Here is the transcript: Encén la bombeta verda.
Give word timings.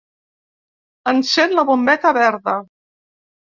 Encén 1.13 1.53
la 1.59 1.67
bombeta 1.69 2.15
verda. 2.19 2.57